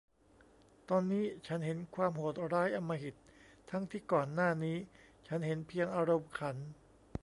[0.89, 3.15] ตอนนี้ฉันเห็นความโหดร้ายอำมหิต
[3.69, 4.77] ทั้งที่ก่อนหน้านี้
[5.27, 6.57] ฉันเห็นเพียงอารมณ์ขัน